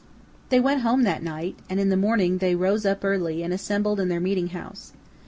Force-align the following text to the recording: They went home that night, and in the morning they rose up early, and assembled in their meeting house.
They 0.49 0.59
went 0.59 0.81
home 0.81 1.03
that 1.03 1.21
night, 1.21 1.57
and 1.69 1.79
in 1.79 1.89
the 1.89 1.95
morning 1.95 2.39
they 2.39 2.55
rose 2.55 2.87
up 2.87 3.05
early, 3.05 3.43
and 3.43 3.53
assembled 3.53 3.99
in 3.99 4.09
their 4.09 4.19
meeting 4.19 4.47
house. 4.47 4.93